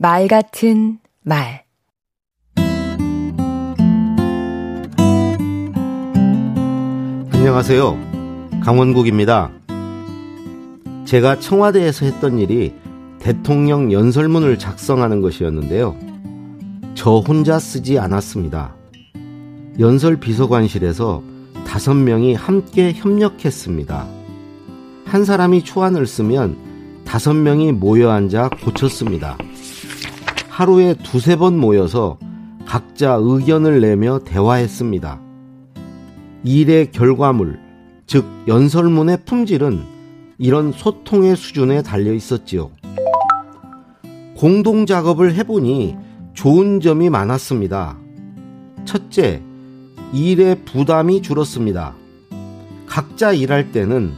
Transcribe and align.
말 0.00 0.28
같은 0.28 1.00
말 1.24 1.64
안녕하세요. 7.32 7.98
강원국입니다. 8.62 9.50
제가 11.04 11.40
청와대에서 11.40 12.06
했던 12.06 12.38
일이 12.38 12.74
대통령 13.18 13.90
연설문을 13.90 14.60
작성하는 14.60 15.20
것이었는데요. 15.20 15.96
저 16.94 17.16
혼자 17.16 17.58
쓰지 17.58 17.98
않았습니다. 17.98 18.76
연설 19.80 20.20
비서관실에서 20.20 21.24
다섯 21.66 21.94
명이 21.94 22.34
함께 22.34 22.92
협력했습니다. 22.92 24.06
한 25.06 25.24
사람이 25.24 25.64
초안을 25.64 26.06
쓰면 26.06 27.02
다섯 27.04 27.34
명이 27.34 27.72
모여 27.72 28.10
앉아 28.10 28.50
고쳤습니다. 28.62 29.36
하루에 30.58 30.94
두세 30.94 31.36
번 31.36 31.56
모여서 31.56 32.18
각자 32.66 33.16
의견을 33.20 33.80
내며 33.80 34.18
대화했습니다. 34.24 35.20
일의 36.42 36.90
결과물, 36.90 37.60
즉 38.08 38.24
연설문의 38.48 39.18
품질은 39.24 39.80
이런 40.36 40.72
소통의 40.72 41.36
수준에 41.36 41.82
달려 41.82 42.12
있었지요. 42.12 42.72
공동 44.36 44.84
작업을 44.84 45.36
해보니 45.36 45.94
좋은 46.34 46.80
점이 46.80 47.08
많았습니다. 47.08 47.96
첫째, 48.84 49.40
일의 50.12 50.64
부담이 50.64 51.22
줄었습니다. 51.22 51.94
각자 52.84 53.32
일할 53.32 53.70
때는 53.70 54.12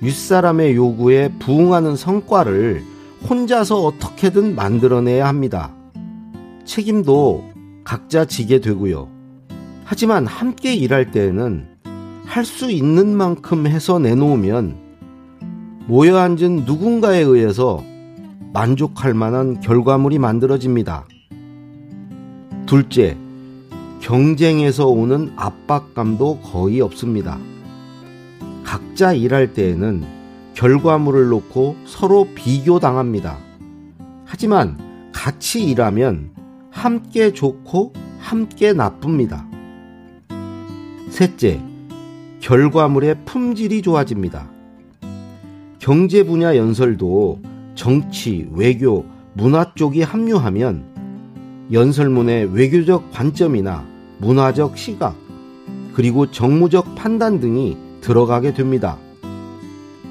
윗사람의 0.00 0.74
요구에 0.74 1.34
부응하는 1.38 1.94
성과를 1.94 2.82
혼자서 3.30 3.84
어떻게든 3.84 4.56
만들어내야 4.56 5.28
합니다. 5.28 5.70
책임도 6.64 7.44
각자 7.84 8.24
지게 8.24 8.60
되고요. 8.60 9.08
하지만 9.84 10.26
함께 10.26 10.74
일할 10.74 11.10
때에는 11.10 11.68
할 12.26 12.44
수 12.44 12.70
있는 12.70 13.16
만큼 13.16 13.66
해서 13.66 13.98
내놓으면 13.98 14.76
모여 15.86 16.16
앉은 16.16 16.64
누군가에 16.64 17.20
의해서 17.20 17.84
만족할 18.52 19.14
만한 19.14 19.60
결과물이 19.60 20.18
만들어집니다. 20.18 21.06
둘째, 22.66 23.16
경쟁에서 24.00 24.88
오는 24.88 25.32
압박감도 25.36 26.40
거의 26.40 26.80
없습니다. 26.80 27.38
각자 28.64 29.12
일할 29.12 29.52
때에는 29.52 30.04
결과물을 30.54 31.28
놓고 31.28 31.76
서로 31.84 32.28
비교당합니다. 32.34 33.38
하지만 34.24 35.10
같이 35.12 35.62
일하면 35.64 36.33
함께 36.84 37.32
좋고 37.32 37.94
함께 38.18 38.74
나쁩니다. 38.74 39.48
셋째, 41.08 41.58
결과물의 42.40 43.24
품질이 43.24 43.80
좋아집니다. 43.80 44.50
경제 45.78 46.24
분야 46.24 46.58
연설도 46.58 47.40
정치, 47.74 48.46
외교, 48.52 49.06
문화 49.32 49.72
쪽이 49.74 50.02
합류하면 50.02 51.70
연설문의 51.72 52.52
외교적 52.52 53.10
관점이나 53.12 53.86
문화적 54.18 54.76
시각, 54.76 55.16
그리고 55.94 56.30
정무적 56.30 56.96
판단 56.96 57.40
등이 57.40 57.78
들어가게 58.02 58.52
됩니다. 58.52 58.98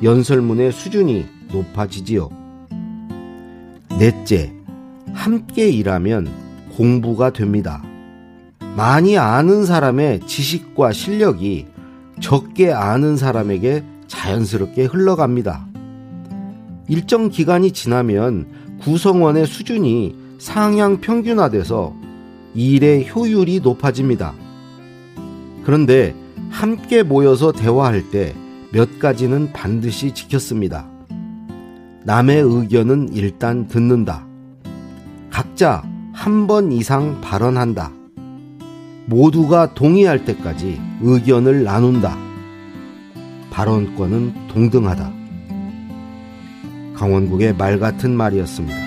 연설문의 0.01 0.71
수준이 0.71 1.27
높아지지요. 1.51 2.31
넷째, 3.99 4.51
함께 5.13 5.69
일하면 5.69 6.42
공부가 6.75 7.31
됩니다. 7.31 7.83
많이 8.75 9.17
아는 9.17 9.65
사람의 9.65 10.21
지식과 10.25 10.91
실력이 10.91 11.67
적게 12.19 12.71
아는 12.71 13.17
사람에게 13.17 13.83
자연스럽게 14.07 14.85
흘러갑니다. 14.85 15.67
일정 16.87 17.29
기간이 17.29 17.71
지나면 17.71 18.47
구성원의 18.81 19.47
수준이 19.47 20.15
상향 20.39 21.01
평균화돼서 21.01 21.95
일의 22.53 23.09
효율이 23.09 23.61
높아집니다. 23.61 24.33
그런데 25.63 26.15
함께 26.49 27.03
모여서 27.03 27.51
대화할 27.51 28.09
때 28.09 28.35
몇 28.73 28.97
가지는 28.97 29.53
반드시 29.53 30.15
지켰습니다. 30.15 30.89
남의 32.05 32.41
의견은 32.41 33.13
일단 33.13 33.67
듣는다. 33.67 34.25
각자 35.29 35.83
한 36.13 36.47
번 36.47 36.71
이상 36.71 37.19
발언한다. 37.21 37.91
모두가 39.05 39.73
동의할 39.73 40.23
때까지 40.25 40.79
의견을 41.01 41.63
나눈다. 41.63 42.17
발언권은 43.51 44.47
동등하다. 44.47 45.11
강원국의 46.95 47.55
말 47.55 47.79
같은 47.79 48.15
말이었습니다. 48.15 48.77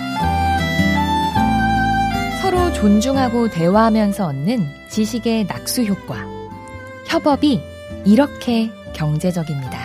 서로 2.41 2.71
존중하고 2.73 3.49
대화하면서 3.49 4.27
얻는 4.27 4.65
지식의 4.89 5.45
낙수 5.47 5.83
효과. 5.83 6.25
협업이 7.07 7.61
이렇게 8.05 8.71
경제적입니다. 8.93 9.76